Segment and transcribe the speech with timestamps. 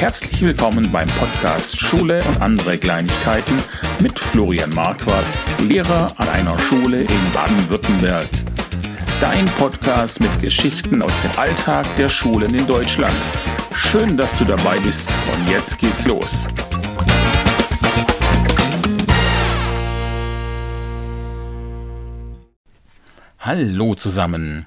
[0.00, 3.54] herzlich willkommen beim Podcast Schule und andere Kleinigkeiten
[4.00, 5.28] mit Florian Marquardt,
[5.60, 8.26] Lehrer an einer Schule in Baden-Württemberg.
[9.20, 13.14] Dein Podcast mit Geschichten aus dem Alltag der Schulen in Deutschland.
[13.74, 16.48] Schön, dass du dabei bist und jetzt geht's los.
[23.38, 24.64] Hallo zusammen.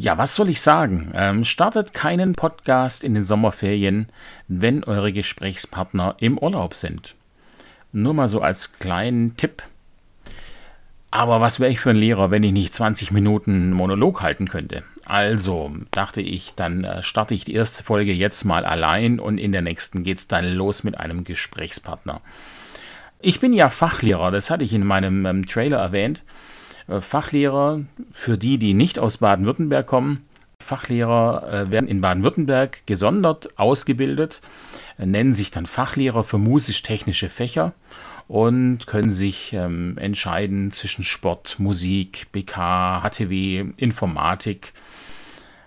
[0.00, 1.10] Ja, was soll ich sagen?
[1.12, 4.06] Ähm, startet keinen Podcast in den Sommerferien,
[4.46, 7.16] wenn eure Gesprächspartner im Urlaub sind.
[7.90, 9.60] Nur mal so als kleinen Tipp.
[11.10, 14.84] Aber was wäre ich für ein Lehrer, wenn ich nicht 20 Minuten Monolog halten könnte?
[15.04, 19.50] Also dachte ich, dann äh, starte ich die erste Folge jetzt mal allein und in
[19.50, 22.20] der nächsten geht es dann los mit einem Gesprächspartner.
[23.18, 26.22] Ich bin ja Fachlehrer, das hatte ich in meinem ähm, Trailer erwähnt.
[26.88, 30.24] Äh, Fachlehrer, für die, die nicht aus Baden-Württemberg kommen,
[30.58, 34.42] Fachlehrer äh, werden in Baden-Württemberg gesondert ausgebildet,
[34.98, 37.74] äh, nennen sich dann Fachlehrer für musisch-technische Fächer
[38.26, 44.74] und können sich ähm, entscheiden zwischen Sport, Musik, BK, HTW, Informatik.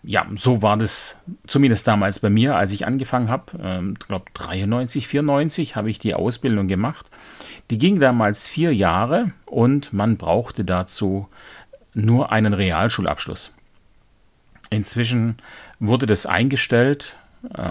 [0.03, 3.53] Ja, so war das zumindest damals bei mir, als ich angefangen habe.
[3.53, 7.09] Ich ähm, glaube, 93, 94 habe ich die Ausbildung gemacht.
[7.71, 11.29] Die ging damals vier Jahre und man brauchte dazu
[11.93, 13.53] nur einen Realschulabschluss.
[14.69, 15.37] Inzwischen
[15.79, 17.17] wurde das eingestellt
[17.53, 17.69] äh,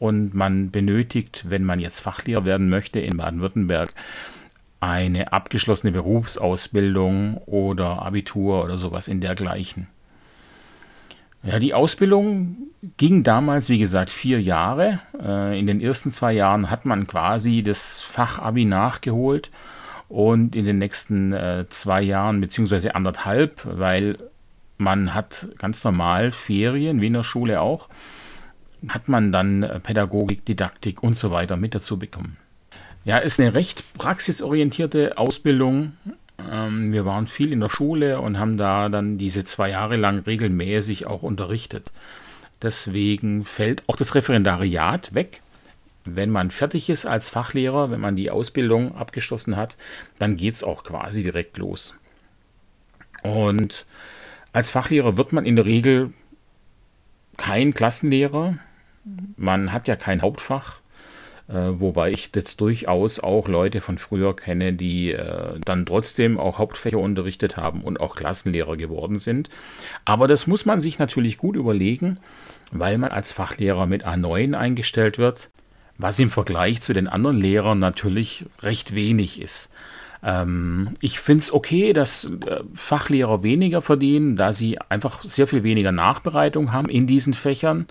[0.00, 3.94] und man benötigt, wenn man jetzt Fachlehrer werden möchte in Baden-Württemberg,
[4.80, 9.86] eine abgeschlossene Berufsausbildung oder Abitur oder sowas in dergleichen.
[11.42, 15.00] Ja, die Ausbildung ging damals, wie gesagt, vier Jahre.
[15.18, 19.50] Äh, in den ersten zwei Jahren hat man quasi das Fachabi nachgeholt
[20.08, 24.18] und in den nächsten äh, zwei Jahren, beziehungsweise anderthalb, weil
[24.76, 27.88] man hat ganz normal Ferien, wie in der Schule auch,
[28.88, 32.36] hat man dann äh, Pädagogik, Didaktik und so weiter mit dazu bekommen.
[33.04, 35.92] Ja, ist eine recht praxisorientierte Ausbildung.
[36.50, 40.20] Ähm, wir waren viel in der Schule und haben da dann diese zwei Jahre lang
[40.20, 41.92] regelmäßig auch unterrichtet.
[42.62, 45.42] Deswegen fällt auch das Referendariat weg.
[46.04, 49.76] Wenn man fertig ist als Fachlehrer, wenn man die Ausbildung abgeschlossen hat,
[50.18, 51.94] dann geht es auch quasi direkt los.
[53.22, 53.86] Und
[54.52, 56.12] als Fachlehrer wird man in der Regel
[57.36, 58.58] kein Klassenlehrer.
[59.36, 60.79] Man hat ja kein Hauptfach.
[61.50, 66.58] Äh, wobei ich jetzt durchaus auch Leute von früher kenne, die äh, dann trotzdem auch
[66.58, 69.50] Hauptfächer unterrichtet haben und auch Klassenlehrer geworden sind.
[70.04, 72.18] Aber das muss man sich natürlich gut überlegen,
[72.70, 75.50] weil man als Fachlehrer mit A9 eingestellt wird,
[75.98, 79.72] was im Vergleich zu den anderen Lehrern natürlich recht wenig ist.
[80.22, 85.64] Ähm, ich finde es okay, dass äh, Fachlehrer weniger verdienen, da sie einfach sehr viel
[85.64, 87.86] weniger Nachbereitung haben in diesen Fächern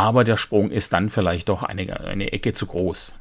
[0.00, 3.16] aber der Sprung ist dann vielleicht doch eine, eine Ecke zu groß.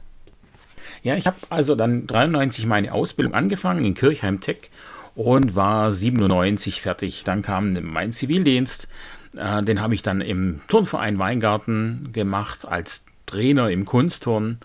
[1.04, 4.70] Ja, ich habe also dann 93 meine Ausbildung angefangen in Kirchheim Tech
[5.14, 7.26] und war 97 fertig.
[7.26, 8.88] Dann kam mein Zivildienst,
[9.36, 14.60] äh, den habe ich dann im Turnverein Weingarten gemacht als Trainer im Kunstturn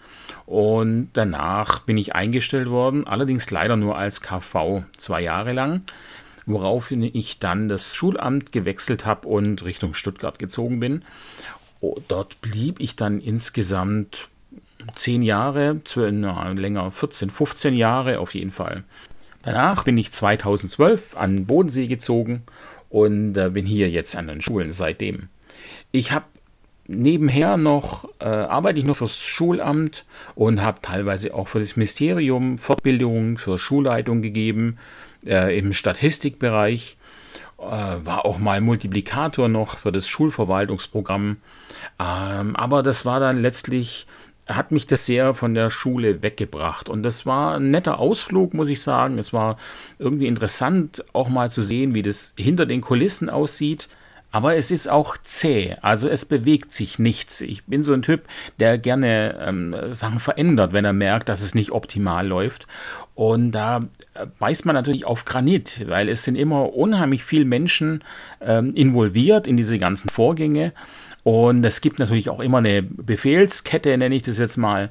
[0.47, 5.83] und danach bin ich eingestellt worden, allerdings leider nur als KV zwei Jahre lang,
[6.47, 11.03] woraufhin ich dann das Schulamt gewechselt habe und Richtung Stuttgart gezogen bin
[12.09, 14.29] dort blieb ich dann insgesamt
[14.95, 18.85] zehn Jahre, na, länger 14, 15 Jahre auf jeden Fall.
[19.43, 22.43] Danach bin ich 2012 an den Bodensee gezogen
[22.89, 25.29] und äh, bin hier jetzt an den Schulen seitdem.
[25.93, 26.25] Ich habe
[26.87, 32.59] nebenher noch, äh, arbeite ich noch fürs Schulamt und habe teilweise auch für das Ministerium
[32.59, 34.79] Fortbildungen für Schulleitung gegeben
[35.27, 36.97] äh, im Statistikbereich.
[37.59, 41.37] Äh, war auch mal Multiplikator noch für das Schulverwaltungsprogramm
[41.99, 44.07] ähm, aber das war dann letztlich,
[44.47, 46.89] hat mich das sehr von der Schule weggebracht.
[46.89, 49.19] Und das war ein netter Ausflug, muss ich sagen.
[49.19, 49.57] Es war
[49.99, 53.89] irgendwie interessant, auch mal zu sehen, wie das hinter den Kulissen aussieht.
[54.35, 57.41] Aber es ist auch zäh, also es bewegt sich nichts.
[57.41, 58.25] Ich bin so ein Typ,
[58.59, 62.67] der gerne ähm, Sachen verändert, wenn er merkt, dass es nicht optimal läuft.
[63.15, 63.83] Und da
[64.41, 68.03] beißt man natürlich auf Granit, weil es sind immer unheimlich viele Menschen
[68.41, 70.73] ähm, involviert in diese ganzen Vorgänge.
[71.25, 74.91] Und es gibt natürlich auch immer eine Befehlskette, nenne ich das jetzt mal.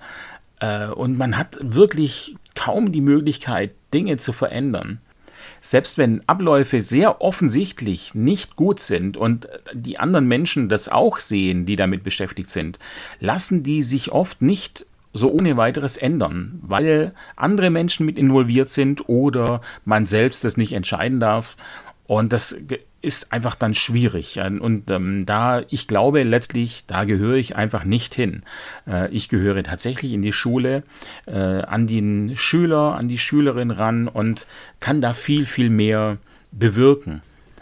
[0.60, 5.00] Äh, und man hat wirklich kaum die Möglichkeit, Dinge zu verändern.
[5.62, 11.66] Selbst wenn Abläufe sehr offensichtlich nicht gut sind und die anderen Menschen das auch sehen,
[11.66, 12.80] die damit beschäftigt sind,
[13.20, 19.08] lassen die sich oft nicht so ohne weiteres ändern, weil andere Menschen mit involviert sind
[19.08, 21.56] oder man selbst das nicht entscheiden darf.
[22.06, 22.56] Und das
[23.02, 24.40] ist einfach dann schwierig.
[24.40, 28.44] Und ähm, da, ich glaube letztlich, da gehöre ich einfach nicht hin.
[28.88, 30.84] Äh, ich gehöre tatsächlich in die Schule,
[31.28, 34.48] äh, an den Schüler, an die Schülerin ran und
[34.80, 36.18] kann da viel, viel mehr
[36.52, 37.22] bewirken.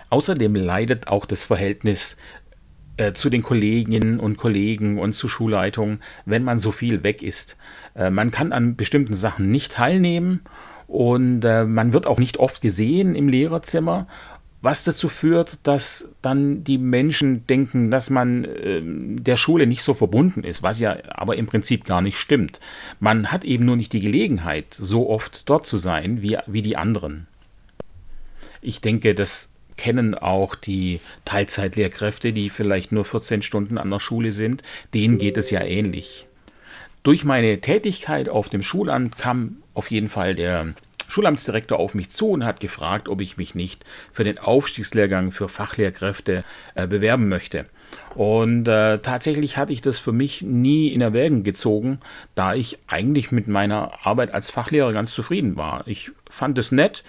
[0.10, 2.18] Außerdem leidet auch das Verhältnis
[2.98, 7.58] äh, zu den Kolleginnen und Kollegen und zur Schulleitung, wenn man so viel weg ist.
[7.96, 10.42] Äh, man kann an bestimmten Sachen nicht teilnehmen
[10.92, 14.08] und äh, man wird auch nicht oft gesehen im Lehrerzimmer
[14.62, 19.94] was dazu führt, dass dann die Menschen denken, dass man äh, der Schule nicht so
[19.94, 22.60] verbunden ist, was ja aber im Prinzip gar nicht stimmt.
[23.00, 26.78] Man hat eben nur nicht die Gelegenheit, so oft dort zu sein wie, wie die
[26.78, 27.28] anderen.
[28.62, 34.32] Ich denke, das kennen auch die Teilzeitlehrkräfte, die vielleicht nur 14 Stunden an der Schule
[34.32, 34.62] sind.
[34.94, 36.28] Denen geht es ja ähnlich.
[37.04, 40.74] Durch meine Tätigkeit auf dem Schulamt kam auf jeden Fall der
[41.08, 43.84] Schulamtsdirektor auf mich zu und hat gefragt, ob ich mich nicht
[44.14, 46.44] für den Aufstiegslehrgang für Fachlehrkräfte
[46.76, 47.66] äh, bewerben möchte.
[48.16, 52.00] Und äh, tatsächlich hatte ich das für mich nie in Erwägung gezogen,
[52.36, 55.84] da ich eigentlich mit meiner Arbeit als Fachlehrer ganz zufrieden war.
[55.88, 57.04] Ich fand es nett,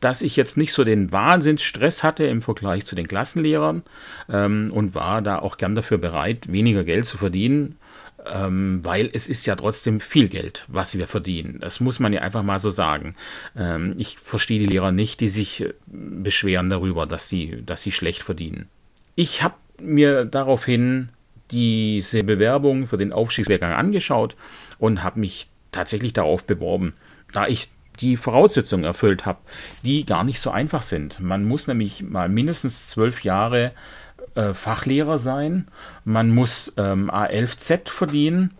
[0.00, 3.84] dass ich jetzt nicht so den Wahnsinnsstress hatte im Vergleich zu den Klassenlehrern
[4.30, 7.78] ähm, und war da auch gern dafür bereit, weniger Geld zu verdienen
[8.32, 11.58] ähm, weil es ist ja trotzdem viel Geld, was wir verdienen.
[11.60, 13.14] Das muss man ja einfach mal so sagen.
[13.56, 17.92] Ähm, ich verstehe die Lehrer nicht, die sich äh, beschweren darüber, dass sie, dass sie
[17.92, 18.68] schlecht verdienen.
[19.14, 21.10] Ich habe mir daraufhin
[21.50, 24.36] diese Bewerbung für den Aufstiegslehrgang angeschaut
[24.78, 26.94] und habe mich tatsächlich darauf beworben,
[27.32, 27.68] da ich
[28.00, 29.38] die Voraussetzungen erfüllt habe,
[29.82, 31.20] die gar nicht so einfach sind.
[31.20, 33.72] Man muss nämlich mal mindestens zwölf Jahre
[34.36, 35.68] äh, Fachlehrer sein.
[36.04, 38.54] Man muss ähm, A11Z verdienen,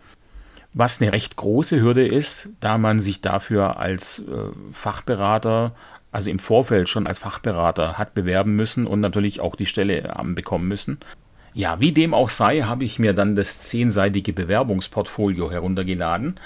[0.73, 4.23] was eine recht große Hürde ist, da man sich dafür als äh,
[4.71, 5.73] Fachberater,
[6.11, 10.35] also im Vorfeld schon als Fachberater hat bewerben müssen und natürlich auch die Stelle haben
[10.35, 10.99] bekommen müssen.
[11.53, 16.39] Ja, wie dem auch sei, habe ich mir dann das zehnseitige Bewerbungsportfolio heruntergeladen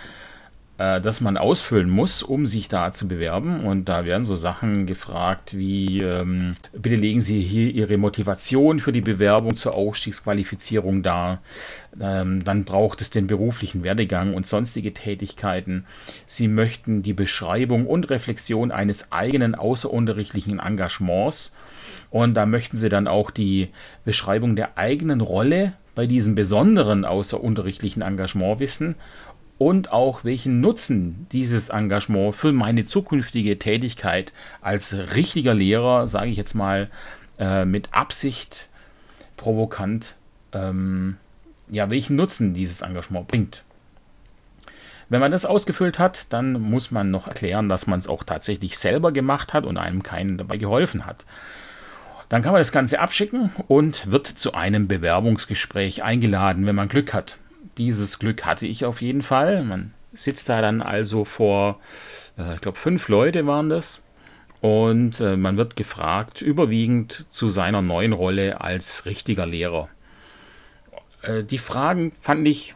[0.81, 3.65] äh, das man ausfüllen muss, um sich da zu bewerben.
[3.65, 8.91] Und da werden so Sachen gefragt wie, ähm, bitte legen Sie hier Ihre Motivation für
[8.91, 11.41] die Bewerbung zur Aufstiegsqualifizierung dar.
[11.99, 15.85] Ähm, dann braucht es den beruflichen Werdegang und sonstige Tätigkeiten.
[16.25, 21.55] Sie möchten die Beschreibung und Reflexion eines eigenen außerunterrichtlichen Engagements.
[22.09, 23.69] Und da möchten Sie dann auch die
[24.03, 28.95] Beschreibung der eigenen Rolle bei diesem besonderen außerunterrichtlichen Engagement wissen
[29.61, 36.37] und auch welchen Nutzen dieses Engagement für meine zukünftige Tätigkeit als richtiger Lehrer, sage ich
[36.37, 36.89] jetzt mal,
[37.37, 38.69] äh, mit Absicht
[39.37, 40.15] provokant,
[40.51, 41.17] ähm,
[41.69, 43.63] ja, welchen Nutzen dieses Engagement bringt.
[45.09, 48.79] Wenn man das ausgefüllt hat, dann muss man noch erklären, dass man es auch tatsächlich
[48.79, 51.27] selber gemacht hat und einem keinen dabei geholfen hat.
[52.29, 57.13] Dann kann man das Ganze abschicken und wird zu einem Bewerbungsgespräch eingeladen, wenn man Glück
[57.13, 57.37] hat
[57.77, 59.63] dieses Glück hatte ich auf jeden Fall.
[59.63, 61.79] Man sitzt da dann also vor,
[62.37, 64.01] äh, ich glaube, fünf Leute waren das.
[64.61, 69.89] Und äh, man wird gefragt, überwiegend zu seiner neuen Rolle als richtiger Lehrer.
[71.23, 72.75] Äh, die Fragen fand ich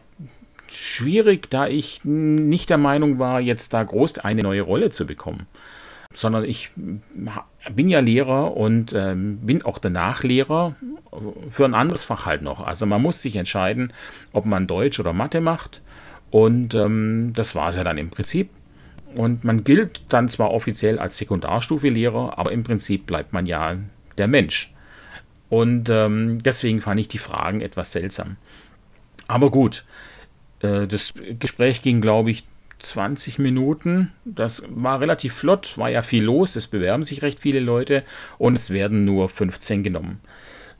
[0.68, 5.46] schwierig, da ich nicht der Meinung war, jetzt da groß eine neue Rolle zu bekommen.
[6.12, 10.74] Sondern ich bin ja Lehrer und ähm, bin auch danach Lehrer
[11.48, 12.66] für ein anderes Fach halt noch.
[12.66, 13.92] Also man muss sich entscheiden,
[14.32, 15.80] ob man Deutsch oder Mathe macht.
[16.30, 18.50] Und ähm, das war es ja dann im Prinzip.
[19.14, 23.76] Und man gilt dann zwar offiziell als Sekundarstufe-Lehrer, aber im Prinzip bleibt man ja
[24.18, 24.72] der Mensch.
[25.48, 28.36] Und ähm, deswegen fand ich die Fragen etwas seltsam.
[29.28, 29.84] Aber gut,
[30.60, 32.44] äh, das Gespräch ging, glaube ich,
[32.78, 34.12] 20 Minuten.
[34.24, 38.02] Das war relativ flott, war ja viel los, es bewerben sich recht viele Leute
[38.38, 40.20] und es werden nur 15 genommen.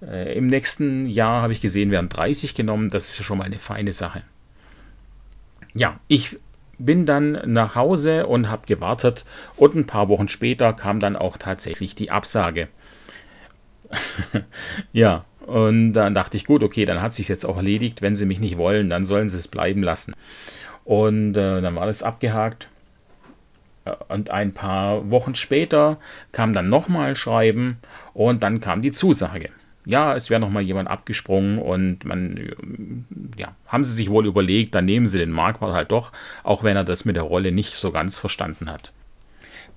[0.03, 3.59] Äh, Im nächsten Jahr habe ich gesehen, werden 30 genommen, das ist schon mal eine
[3.59, 4.23] feine Sache.
[5.75, 6.39] Ja, ich
[6.79, 9.25] bin dann nach Hause und habe gewartet
[9.57, 12.69] und ein paar Wochen später kam dann auch tatsächlich die Absage.
[14.93, 18.03] ja, und dann dachte ich, gut, okay, dann hat sich jetzt auch erledigt.
[18.03, 20.13] Wenn sie mich nicht wollen, dann sollen sie es bleiben lassen.
[20.85, 22.69] Und äh, dann war das abgehakt.
[23.85, 25.99] Äh, und ein paar Wochen später
[26.33, 27.79] kam dann nochmal Schreiben
[28.13, 29.51] und dann kam die Zusage.
[29.87, 34.75] Ja, es wäre nochmal jemand abgesprungen und man, äh, ja, haben sie sich wohl überlegt,
[34.75, 36.13] dann nehmen sie den Marquardt halt doch,
[36.43, 38.93] auch wenn er das mit der Rolle nicht so ganz verstanden hat.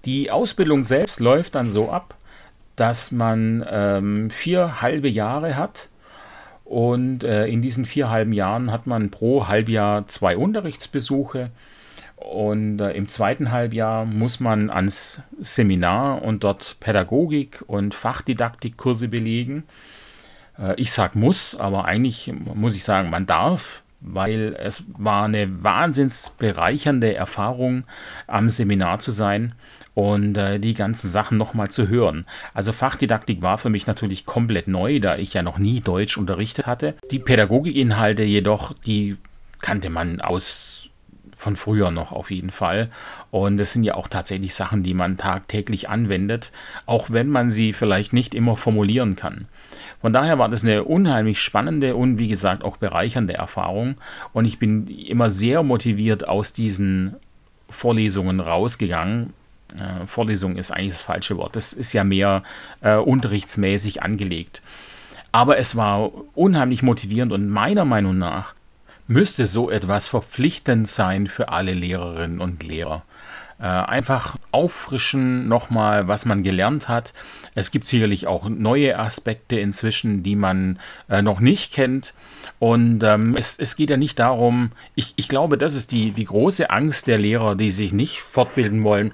[0.06, 2.16] Die Ausbildung selbst läuft dann so ab,
[2.75, 5.89] dass man ähm, vier halbe Jahre hat
[6.70, 11.50] und äh, in diesen vier halben Jahren hat man pro Halbjahr zwei Unterrichtsbesuche.
[12.16, 19.63] Und äh, im zweiten Halbjahr muss man ans Seminar und dort Pädagogik und Fachdidaktikkurse belegen.
[20.60, 25.63] Äh, ich sage muss, aber eigentlich muss ich sagen, man darf, weil es war eine
[25.63, 27.84] wahnsinns bereichernde Erfahrung,
[28.28, 29.56] am Seminar zu sein
[29.94, 32.25] und äh, die ganzen Sachen nochmal zu hören.
[32.54, 36.68] Also Fachdidaktik war für mich natürlich komplett neu, da ich ja noch nie Deutsch unterrichtet
[36.68, 36.96] hatte.
[37.12, 39.18] Die Pädagogikinhalte jedoch, die
[39.62, 40.89] kannte man aus
[41.36, 42.89] von früher noch auf jeden Fall.
[43.32, 46.51] Und es sind ja auch tatsächlich Sachen, die man tagtäglich anwendet,
[46.86, 49.48] auch wenn man sie vielleicht nicht immer formulieren kann.
[50.01, 53.96] Von daher war das eine unheimlich spannende und wie gesagt auch bereichernde Erfahrung.
[54.32, 57.15] Und ich bin immer sehr motiviert aus diesen
[57.70, 59.34] Vorlesungen rausgegangen.
[59.77, 61.56] Äh, Vorlesung ist eigentlich das falsche Wort.
[61.56, 62.44] Das ist ja mehr
[62.82, 64.62] äh, unterrichtsmäßig angelegt.
[65.32, 68.56] Aber es war unheimlich motivierend und meiner Meinung nach
[69.08, 73.03] müsste so etwas verpflichtend sein für alle Lehrerinnen und Lehrer.
[73.62, 77.13] Äh, einfach auffrischen nochmal, was man gelernt hat.
[77.56, 82.13] Es gibt sicherlich auch neue Aspekte inzwischen, die man äh, noch nicht kennt.
[82.60, 86.24] Und ähm, es, es, geht ja nicht darum, ich, ich glaube, das ist die, die
[86.24, 89.12] große Angst der Lehrer, die sich nicht fortbilden wollen.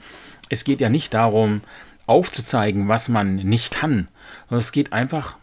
[0.50, 1.62] Es geht ja nicht darum,
[2.06, 4.10] aufzuzeigen, was man nicht kann.
[4.52, 5.38] Es geht einfach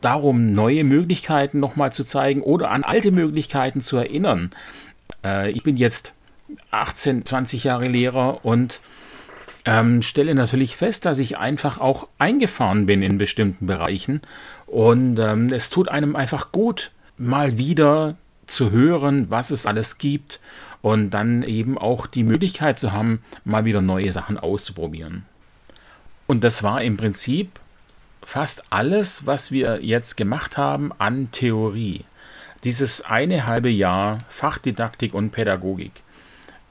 [0.00, 4.50] darum, neue Möglichkeiten nochmal zu zeigen oder an alte Möglichkeiten zu erinnern.
[5.24, 6.14] Äh, ich bin jetzt
[6.70, 8.80] 18, 20 Jahre Lehrer und
[9.64, 14.22] ähm, stelle natürlich fest, dass ich einfach auch eingefahren bin in bestimmten Bereichen.
[14.66, 20.40] Und ähm, es tut einem einfach gut, mal wieder zu hören, was es alles gibt
[20.80, 25.26] und dann eben auch die Möglichkeit zu haben, mal wieder neue Sachen auszuprobieren.
[26.26, 27.60] Und das war im Prinzip
[28.24, 32.04] fast alles, was wir jetzt gemacht haben an Theorie.
[32.64, 36.02] Dieses eine halbe Jahr Fachdidaktik und Pädagogik.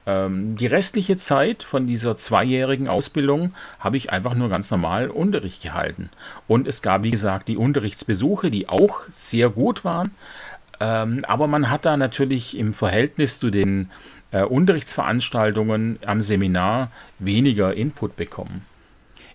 [0.07, 5.61] Ähm, die restliche Zeit von dieser zweijährigen Ausbildung habe ich einfach nur ganz normal Unterricht
[5.61, 6.09] gehalten.
[6.47, 10.11] Und es gab, wie gesagt, die Unterrichtsbesuche, die auch sehr gut waren.
[10.79, 13.91] Ähm, aber man hat da natürlich im Verhältnis zu den
[14.31, 18.65] äh, Unterrichtsveranstaltungen am Seminar weniger Input bekommen.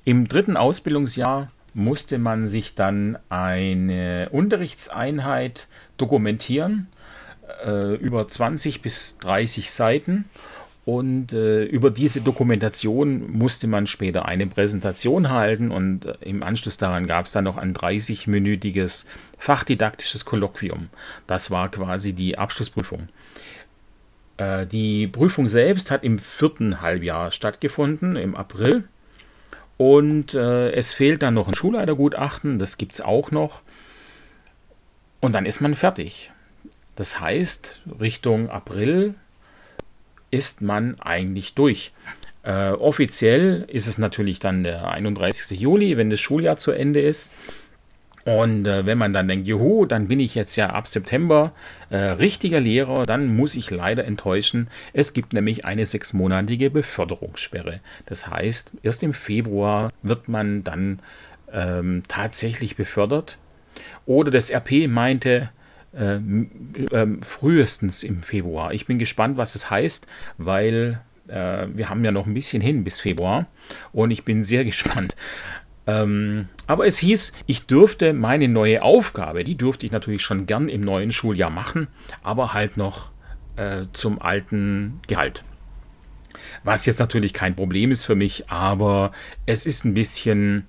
[0.04, 6.88] Im dritten Ausbildungsjahr musste man sich dann eine Unterrichtseinheit dokumentieren
[7.64, 10.24] äh, über 20 bis 30 Seiten.
[10.84, 16.76] Und äh, über diese Dokumentation musste man später eine Präsentation halten und äh, im Anschluss
[16.76, 19.06] daran gab es dann noch ein 30-minütiges
[19.38, 20.88] fachdidaktisches Kolloquium.
[21.28, 23.08] Das war quasi die Abschlussprüfung.
[24.38, 28.84] Äh, die Prüfung selbst hat im vierten Halbjahr stattgefunden, im April.
[29.76, 33.62] Und äh, es fehlt dann noch ein Schulleitergutachten, das gibt es auch noch.
[35.20, 36.32] Und dann ist man fertig.
[36.96, 39.14] Das heißt, Richtung April
[40.32, 41.92] ist man eigentlich durch.
[42.42, 45.60] Äh, offiziell ist es natürlich dann der 31.
[45.60, 47.30] Juli, wenn das Schuljahr zu Ende ist.
[48.24, 51.52] Und äh, wenn man dann denkt, juhu, dann bin ich jetzt ja ab September
[51.90, 54.68] äh, richtiger Lehrer, dann muss ich leider enttäuschen.
[54.92, 57.80] Es gibt nämlich eine sechsmonatige Beförderungssperre.
[58.06, 61.00] Das heißt, erst im Februar wird man dann
[61.52, 63.38] ähm, tatsächlich befördert.
[64.06, 65.50] Oder das RP meinte,
[65.92, 68.72] äh, ähm, frühestens im Februar.
[68.72, 70.06] Ich bin gespannt, was es heißt,
[70.38, 73.46] weil äh, wir haben ja noch ein bisschen hin bis Februar
[73.92, 75.16] und ich bin sehr gespannt.
[75.86, 80.68] Ähm, aber es hieß, ich dürfte meine neue Aufgabe, die durfte ich natürlich schon gern
[80.68, 81.88] im neuen Schuljahr machen,
[82.22, 83.10] aber halt noch
[83.56, 85.44] äh, zum alten Gehalt.
[86.64, 89.10] Was jetzt natürlich kein Problem ist für mich, aber
[89.46, 90.68] es ist ein bisschen,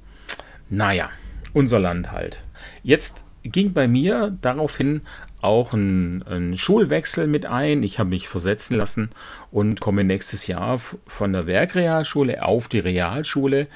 [0.70, 1.10] naja,
[1.54, 2.44] unser Land halt.
[2.82, 5.02] Jetzt ging bei mir daraufhin
[5.42, 7.84] auch ein, ein, Schulwechsel mit ein.
[7.84, 9.10] Ich habe mich versetzen lassen
[9.52, 13.68] und komme nächstes Jahr von der Werkrealschule auf die Realschule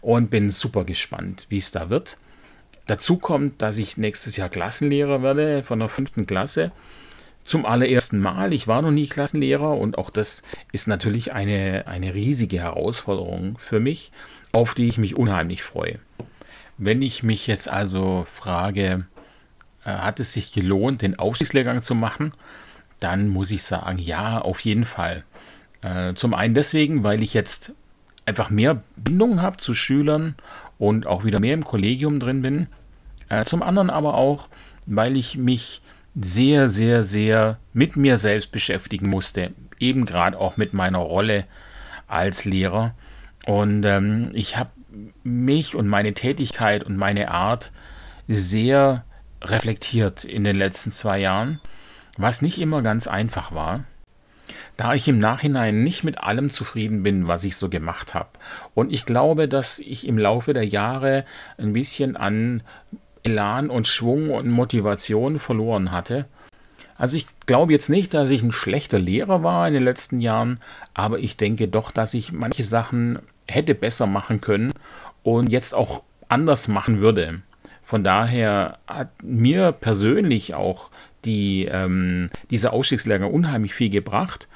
[0.00, 2.16] und bin super gespannt, wie es da wird.
[2.86, 6.70] Dazu kommt, dass ich nächstes Jahr Klassenlehrer werde von der fünften Klasse.
[7.42, 8.52] Zum allerersten Mal.
[8.52, 10.42] Ich war noch nie Klassenlehrer und auch das
[10.72, 14.12] ist natürlich eine, eine riesige Herausforderung für mich,
[14.52, 15.98] auf die ich mich unheimlich freue.
[16.78, 19.06] Wenn ich mich jetzt also frage,
[19.86, 22.32] äh, hat es sich gelohnt, den Aufstiegslehrgang zu machen,
[23.00, 25.24] dann muss ich sagen, ja, auf jeden Fall.
[25.82, 27.72] Äh, zum einen deswegen, weil ich jetzt
[28.24, 30.34] einfach mehr Bindung habe zu Schülern
[30.78, 32.66] und auch wieder mehr im Kollegium drin bin.
[33.28, 34.48] Äh, zum anderen aber auch,
[34.86, 35.82] weil ich mich
[36.18, 39.52] sehr, sehr, sehr mit mir selbst beschäftigen musste.
[39.78, 41.44] Eben gerade auch mit meiner Rolle
[42.08, 42.94] als Lehrer.
[43.46, 44.70] Und ähm, ich habe
[45.22, 47.70] mich und meine Tätigkeit und meine Art
[48.26, 49.04] sehr
[49.42, 51.60] reflektiert in den letzten zwei Jahren,
[52.16, 53.84] was nicht immer ganz einfach war.
[54.76, 58.28] da ich im Nachhinein nicht mit allem zufrieden bin, was ich so gemacht habe.
[58.74, 61.24] Und ich glaube, dass ich im Laufe der Jahre
[61.58, 62.62] ein bisschen an
[63.22, 66.26] Elan und Schwung und Motivation verloren hatte.
[66.98, 70.60] Also ich glaube jetzt nicht, dass ich ein schlechter Lehrer war in den letzten Jahren,
[70.94, 74.72] aber ich denke doch, dass ich manche Sachen hätte besser machen können
[75.22, 77.42] und jetzt auch anders machen würde.
[77.86, 80.90] Von daher hat mir persönlich auch
[81.24, 84.48] die, ähm, dieser Ausstiegslehrgang unheimlich viel gebracht.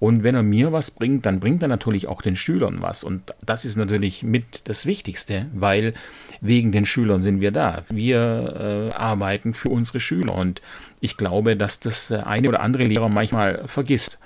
[0.00, 3.04] Und wenn er mir was bringt, dann bringt er natürlich auch den Schülern was.
[3.04, 5.92] Und das ist natürlich mit das Wichtigste, weil
[6.40, 7.84] wegen den Schülern sind wir da.
[7.90, 10.34] Wir äh, arbeiten für unsere Schüler.
[10.34, 10.62] Und
[11.00, 14.18] ich glaube, dass das eine oder andere Lehrer manchmal vergisst.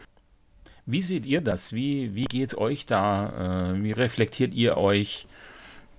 [0.86, 1.72] Wie seht ihr das?
[1.72, 3.72] Wie, wie geht es euch da?
[3.72, 5.26] Äh, wie reflektiert ihr euch?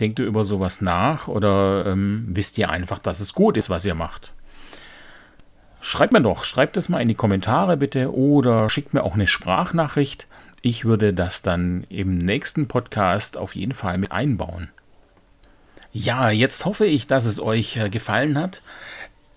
[0.04, 3.86] Denkt ihr über sowas nach oder ähm, wisst ihr einfach, dass es gut ist, was
[3.86, 4.34] ihr macht?
[5.80, 9.28] Schreibt mir doch, schreibt es mal in die Kommentare bitte oder schickt mir auch eine
[9.28, 10.28] Sprachnachricht.
[10.62, 14.72] Ich würde das dann im nächsten Podcast auf jeden Fall mit einbauen.
[15.94, 18.62] Ja, jetzt hoffe ich, dass es euch äh, gefallen hat.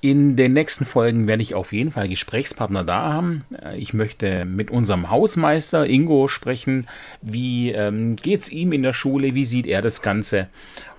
[0.03, 3.45] In den nächsten Folgen werde ich auf jeden Fall Gesprächspartner da haben.
[3.63, 6.87] Äh, ich möchte mit unserem Hausmeister Ingo sprechen.
[7.23, 9.35] Wie ähm, geht es ihm in der Schule?
[9.35, 10.49] Wie sieht er das Ganze?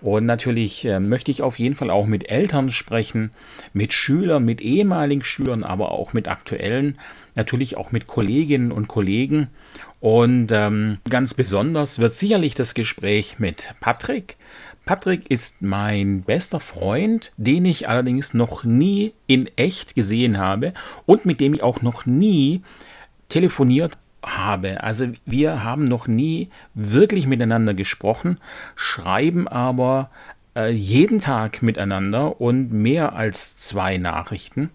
[0.02, 3.30] Und natürlich äh, möchte ich auf jeden Fall auch mit Eltern sprechen,
[3.72, 6.98] mit Schülern, mit ehemaligen Schülern, aber auch mit aktuellen,
[7.36, 9.48] natürlich auch mit Kolleginnen und Kollegen.
[10.00, 14.38] Und ähm, ganz besonders wird sicherlich das Gespräch mit Patrick
[14.88, 20.74] Patrick ist mein bester Freund, den ich allerdings noch nie in echt gesehen habe
[21.06, 22.62] und mit dem ich auch noch nie
[23.28, 24.82] telefoniert habe.
[24.82, 28.40] Also wir haben noch nie wirklich miteinander gesprochen,
[28.78, 30.10] schreiben aber
[30.56, 34.72] äh, jeden Tag miteinander und mehr als zwei Nachrichten.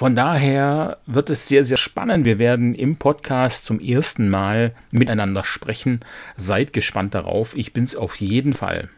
[0.00, 2.24] Von daher wird es sehr, sehr spannend.
[2.24, 6.00] Wir werden im Podcast zum ersten Mal miteinander sprechen.
[6.38, 7.54] Seid gespannt darauf.
[7.54, 8.88] Ich bin es auf jeden Fall.